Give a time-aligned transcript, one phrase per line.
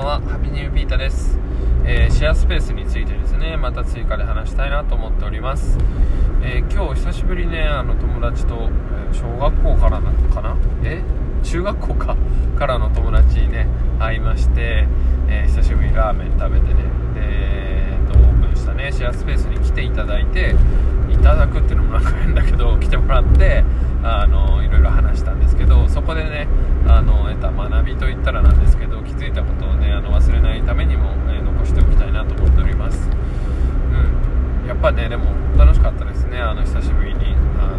[0.00, 1.38] んはハピニューピータです、
[1.84, 5.78] えー、シェアスペースについてですねまた追加で話したいなと思っております、
[6.42, 8.70] えー、今日久しぶりねあの友達と、
[9.12, 10.56] 小学校からなのかな？
[10.84, 11.02] え？
[11.42, 12.16] 中学校か？
[12.58, 13.66] からの友達にね
[13.98, 14.86] 会いまして、
[15.28, 16.74] え久しぶりラーメン食べてね。
[16.74, 16.82] で、
[17.16, 20.54] えー、とオープンしたねシェアスペースに来ていただいて
[21.20, 23.64] ただくっていうのもなんか変だけど 来てもらって
[24.02, 26.48] あのいろいろ話したんですけどそこでね
[26.86, 33.08] あの得た学びといったらなんですけど気づいたことをねあの忘れないためにも、え残しておきたいなと思っております。
[34.62, 34.68] うん。
[34.68, 35.24] やっぱねでも
[35.58, 37.34] 楽しかったですねあの久しぶりに。
[37.58, 37.76] あの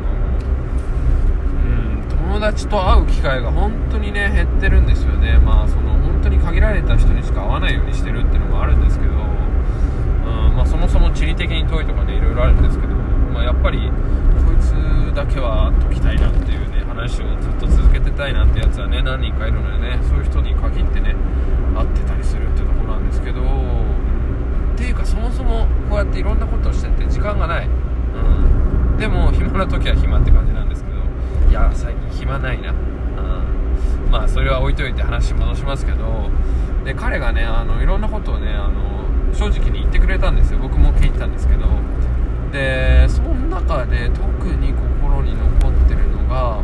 [1.65, 5.39] うん友達と会う機会が本当にね減ってるんですよね。
[5.43, 9.11] まあその本当に限られた人にしか会わないようにしてるっていうのもあるんですけど
[10.25, 12.90] うんまあ、そもそも地理的に遠いとかねいろいろあるんですけど、
[13.33, 13.89] まあ、やっぱり
[14.45, 14.71] こいつ
[15.15, 21.15] だけは解きたいなっていうね話をずっと続けてたいなってやつはね何人かいるのでねそういう人に限ってね
[21.75, 23.43] 会ってたりするってところなんですけどっ
[24.77, 30.97] ていうかそもそもこうやっていろんなことをしてて時間がない、うん、でも暇な時は暇って感じなんですけど
[31.49, 36.29] いや最近暇ないな、うん、まあそれは置いといて話戻しますけど
[36.83, 40.59] で彼がねあのいろんなことをねあの正直に言ってくれたんですよ。
[40.59, 41.65] 僕も聞いてたんですけど
[42.51, 44.23] でその中で特
[44.55, 46.61] に心に残ってるのが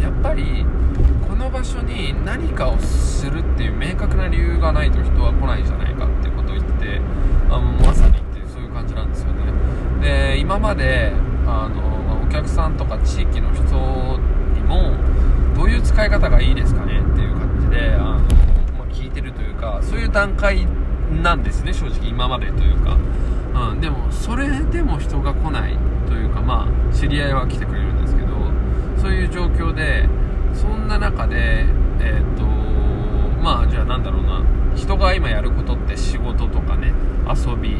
[0.00, 0.66] やっぱり
[1.28, 7.00] この場所に何かをするっていう明確な理由がないと人は来ないじゃないかってことを言って
[7.50, 9.52] あまさにっていうそういう感じなんですよね。
[10.00, 11.12] で今まで
[11.46, 13.62] あのお客さんとか地域の人
[14.54, 14.92] にも
[15.54, 18.04] どういう使い方がいいですかねっていう感じであの、
[18.78, 20.66] まあ、聞いてるというかそういう段階
[21.22, 22.96] なんですね正直今までというか、
[23.70, 28.28] うん、でもそれでも人が来ないというかまあ知り合いは来てくれるんですけど
[29.00, 30.08] そういう状況で
[30.54, 31.66] そんな中で
[32.00, 32.44] えっ、ー、と
[33.42, 34.42] まあじゃあなんだろうな。
[34.74, 36.92] 人が今やることって仕事とかね
[37.28, 37.76] 遊び。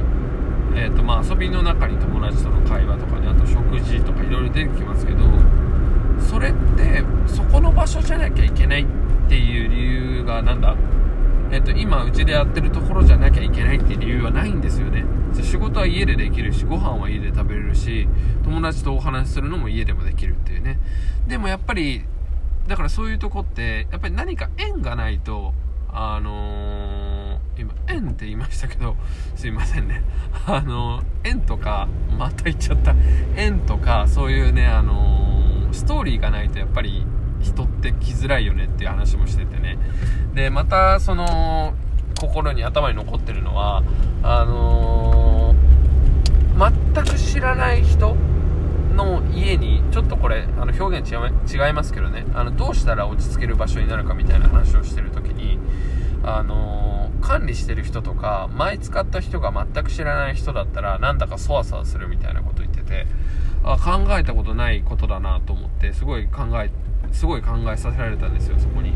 [0.75, 5.19] えーとまあ、遊びの中に友達との会話とかねあと食事とかいろいろ出てきますけど
[6.19, 8.87] それってそこの場所じゃなきゃいけないっ
[9.29, 10.75] ていう理由がなんだ？
[11.53, 15.05] えっと、今うちでやってるところじゃなきゃいけないっていう理由はないんですよね。
[15.43, 18.09] 仕事は家でできるしご飯は家で食べれるし
[18.43, 20.79] 友達とお話しするのも家でもできるっていうね。
[21.29, 22.05] でもやっぱり
[22.67, 25.53] だからそういうとこってやっぱり何か縁がないと
[25.91, 28.97] あのー、今縁って言いましたけど
[29.37, 30.03] すいませんね。
[30.47, 31.87] あのー、縁とか
[32.19, 32.95] また言っちゃった。
[33.37, 37.05] 縁とかそういうねあのー、ストーリーがないとやっぱり
[37.43, 39.79] 人って来づらいよねっていう話もしててね。
[40.35, 41.75] でまたその
[42.21, 43.83] 心に頭に残ってるのは
[44.23, 48.17] あのー、全く知らない人
[48.95, 51.17] の家にちょっとこれあの表現違
[51.71, 52.25] いますけどね。
[52.35, 55.59] あのどうしたら落ち着ける場所になるかみたいな話をしてる時に
[56.25, 63.07] あのー、管理してる人とか前使った人が全く知らない人だったらなんだかそわそわするみたいなこと言ってて
[63.65, 66.71] あ考えたことないことだなと思ってすごい考え
[67.13, 68.93] すごい考えさせられたんですよそこに、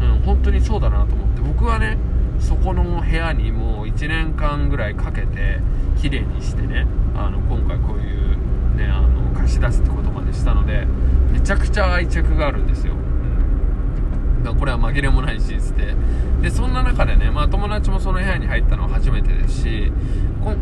[0.00, 1.40] うん、本当にそうだなと思って。
[1.42, 1.98] 僕はね
[2.40, 5.60] そこの部屋にもう1年間ぐらいかけて
[6.00, 6.86] 綺麗にしてね
[7.16, 10.86] あの今回こういうねあの貸し出すってことまでしたので
[11.32, 15.94] めちゃくちゃ愛着があるんですよ、うん、だからこれは紛れもない事実で。
[16.42, 19.92] でそんな中でね、まあ、友達もその部屋に入ったのは初めてですし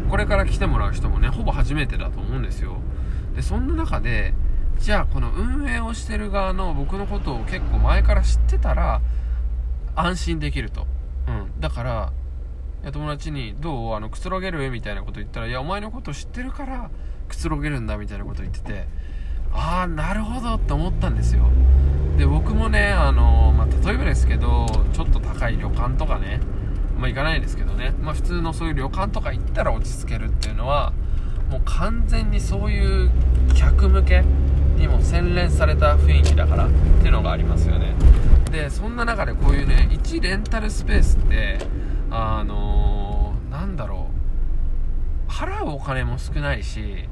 [0.08, 2.78] これから来てもらう人もねほぼ初めてだと思うんですよ。
[3.34, 4.32] でそんな中で
[4.78, 9.00] じゃあこの運営をしてる側の僕のことを結構前から知ってたら
[9.96, 10.86] 安心できると。
[11.26, 11.60] うん。
[11.60, 12.12] だから、
[12.92, 16.90] 友達に、どうあの、くつろげるみたいなこと言ったら、いや、お前のこと知ってるから、
[17.28, 18.86] くつろげるんだみたいなこと言ってて、
[19.52, 21.48] ああ、なるほどって思ったんですよ。
[22.16, 26.40] で、僕もね、あの、まあ、例えばですけど、ちょっと高い旅館とかね、
[26.98, 30.92] まあ、行かないですけどね、まあ、普通のそういう旅館とか行ったら落ち着けるっていうのは、
[31.50, 33.10] もう完全にそういう
[33.54, 34.24] 客向け
[34.76, 36.70] にも洗練された雰囲気だからっ
[37.00, 37.94] ていうのがありますよね。
[38.50, 41.58] でそんな中でこういうね1レンタルスペースって
[42.10, 44.10] あのー、なんだろ
[45.28, 45.30] う。
[45.30, 47.08] 払うお金も少ないし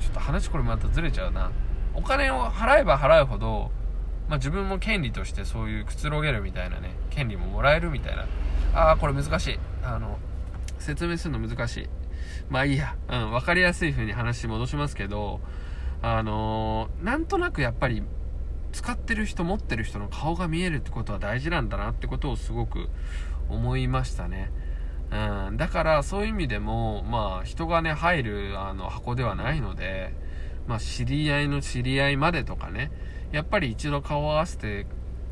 [0.00, 1.50] ちょっと話これまたずれちゃうな。
[1.94, 3.70] お金を払えば払うほど、
[4.28, 8.26] まあ、自分も権利としてそういうくつろげるみたいなね権利ももらえるみたいな。
[8.74, 9.58] ああこれ難しい。
[9.82, 10.18] あの
[10.78, 11.88] 説明するの難しい。
[12.48, 15.40] まあいいや、うん、分かりやすい風に話戻しますけど
[16.02, 18.02] あのー、なんとなくやっぱり
[18.72, 22.88] 使ってる人持ってる人の顔が見えるってことは大事なんだなってことをすごく
[23.48, 24.50] 思いましたね。
[25.10, 30.14] うん、だからそういう意味でも、まあ人がね、入るあの箱ではないので、
[30.68, 32.92] まあ知り合いの知り合いまでとかね、
[33.32, 34.86] やっぱり一度顔を合わせて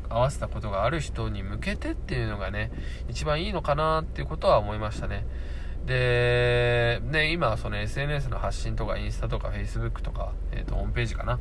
[0.09, 2.71] 合わせたことがある人に向けてっていうのがね
[3.07, 5.25] 一番いいのかなっていうことは思いましたね
[5.89, 11.39] で、ね、今その SNS の発信とかインスタとか Facebook とか、えー、とホームページかな？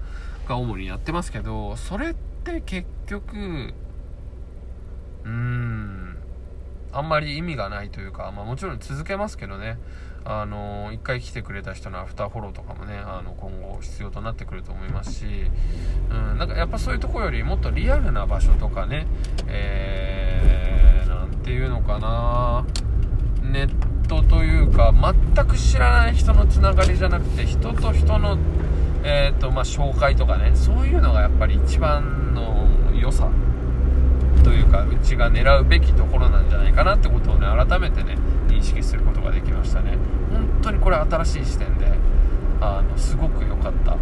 [0.48, 6.16] が主にやってますけどそれって結局うーん
[6.92, 9.78] あんまり意味がないというか、まあ、もちろん続けますけどね。
[10.24, 15.24] あの1回来てくれた人のアフターフォローとかもねあの今後必要となってくると思いますし、
[16.10, 19.06] うん、なんかやっぱそういうとこよりもっとリアルな場所とかね、
[19.46, 22.66] えー、なんていうのかな。
[23.48, 28.38] ネットというか全く知らない人のつながりじゃなくて人と人の、
[29.04, 32.66] えーとまあ、紹介とかねそういうのがやっぱり一番の
[32.98, 33.28] 良さ。
[34.42, 38.16] というかうちが狙うべきところなんじゃないかなってことをね改めてね
[38.46, 39.98] 認識することができましたね。
[40.32, 41.92] 本当にこれ新しい視点で
[42.60, 43.98] あのすごく良かった、うん。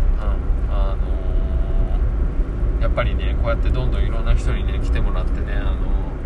[0.71, 5.73] あのー、やっぱりねこうやってどんどんいろんな人にね来てもらってね、あの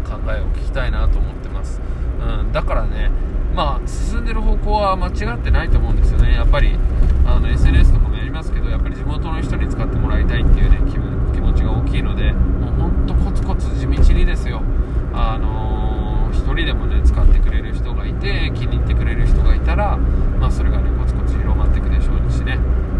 [0.05, 1.81] ー、考えを聞きたいなと思ってます、
[2.21, 3.11] うん、だからね
[3.55, 6.35] まあ進んでる方向は間違ってないと思うんですよね。
[6.35, 6.77] やっぱり
[7.27, 14.63] あの SNS とかもやりますけどやっぱり地元の人に使ってもらいたいっていうね気分気持ちが大きいのでもうほんとコツコツ地道にですよ。
[15.13, 22.59] あのー、1人でもね使ってくれる人がいて気に入ってくれる人がいたらまあそれがねコツコツ広まっていくでしょうしねう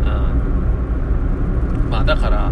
[0.09, 2.51] んまあだから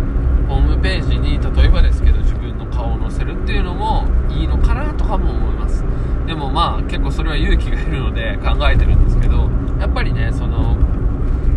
[0.48, 5.84] ホームページに例えばですけど自分の顔を載せるっていうのもいいのかなとかも思います
[6.26, 10.76] でもまあ結構それは勇気がいるので考えてるんですけどやっぱりねその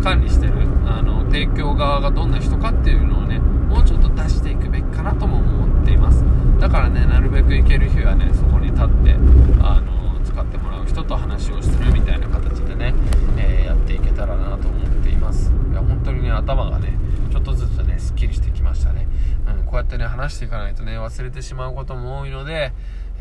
[0.00, 0.52] 管理してる
[0.86, 6.22] あの提供側がどんな人かっていうのをねもうちょっと出していくべきかなとも思っています。
[6.60, 9.16] だからねなるべく行ける日はねそこに立って
[9.60, 12.94] あの使ってもらう人と話をするみたいな形でね、
[13.36, 15.50] えー、やっていけたらなと思っています。
[15.72, 16.96] いや本当にね頭がね
[17.32, 19.08] ちょっとずつねすっきりしてきましたね、
[19.48, 22.72] うん、こうやってね話していかないとね忘れてしまうことも多いので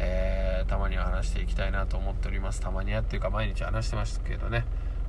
[0.03, 2.59] えー、たまには話していきたいなと思っております。
[2.59, 4.65] たまにはっていうか毎日話してましたけどね、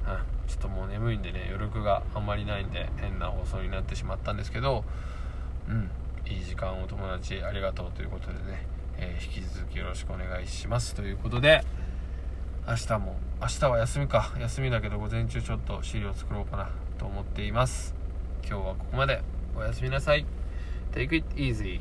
[0.06, 4.84] うん、ちょっともう眠いんでね余力があんまりないんで変な放送になってしまったんですけど。
[5.68, 5.90] うん。
[6.26, 8.66] いい時間お友達ありがとうということでね、
[8.96, 10.94] えー、引き続きよろしくお願いします。
[10.94, 11.64] ということで
[12.66, 14.32] 明日も明日は休みか。
[14.38, 17.94] 休みだけど午前中ちょっと資料作ろうかなと思っています。
[18.44, 19.22] 今日はここまで。
[19.54, 20.24] おやすみなさい。
[20.92, 21.80] Take it easy.